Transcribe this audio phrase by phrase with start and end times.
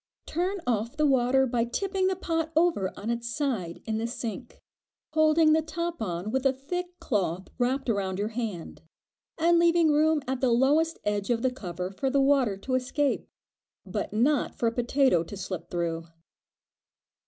[0.25, 4.59] Turn off the water by tipping the pot over on its side in the sink,
[5.13, 8.81] holding the top on with a thick cloth wrapped about your hand,
[9.37, 13.29] and leaving room at the lowest edge of the cover for the water to escape,
[13.85, 16.07] but not for a potato to slip through.